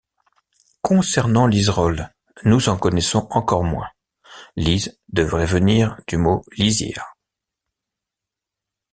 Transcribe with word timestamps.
Concernant 0.81 1.45
Lizerolles 1.45 2.11
nous 2.43 2.69
en 2.69 2.77
connaissons 2.79 3.27
encore 3.29 3.63
moins, 3.63 3.91
lize 4.55 4.99
devrait 5.09 5.45
venir 5.45 5.95
du 6.07 6.17
mot 6.17 6.41
lisière. 6.57 7.13